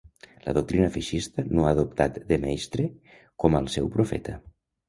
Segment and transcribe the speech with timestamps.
[0.45, 2.89] La doctrina feixista no ha adoptat De Maistre
[3.45, 4.39] com al seu profeta.